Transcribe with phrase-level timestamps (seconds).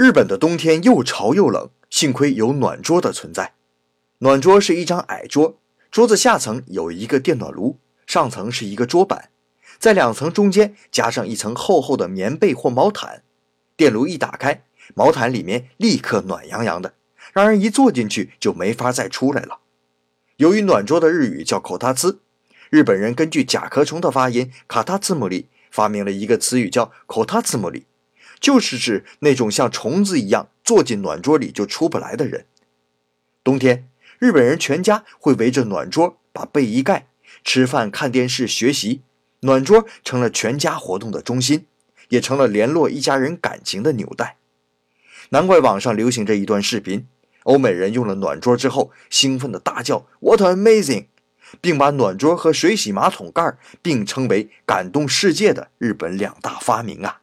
[0.00, 3.52] 日本的冬天又潮又冷，幸亏有暖桌的存在。
[4.20, 5.58] 暖桌是一张矮桌，
[5.90, 9.28] 桌子下层有一个电暖炉，上层是一个桌板，
[9.78, 13.24] 在两层中间加上一层厚厚的棉被或毛毯。
[13.76, 16.94] 电炉一打开，毛毯里面立刻暖洋洋的，
[17.34, 19.58] 让人一坐进去就没法再出来了。
[20.38, 22.20] 由于暖桌的日语叫口塔兹，
[22.70, 27.84] 日本人根据甲壳虫的发音卡塔兹姆里，发明了一个词语叫口塔兹姆里。
[28.40, 32.46] 就是指那种像虫子一样坐进暖桌里就出不来的人。
[33.44, 33.88] 冬天，
[34.18, 37.06] 日本人全家会围着暖桌，把被一盖，
[37.44, 39.02] 吃饭、看电视、学习。
[39.42, 41.66] 暖桌成了全家活动的中心，
[42.10, 44.36] 也成了联络一家人感情的纽带。
[45.30, 47.06] 难怪网上流行着一段视频：
[47.44, 51.06] 欧美人用了暖桌之后，兴奋地大叫 “What amazing”，
[51.62, 57.22] 并把暖桌和水洗马桶盖并称为感动世界的日本两大发明啊！